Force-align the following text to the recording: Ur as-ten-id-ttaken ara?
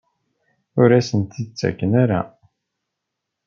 Ur 0.79 0.89
as-ten-id-ttaken 0.99 1.91
ara? 2.03 2.21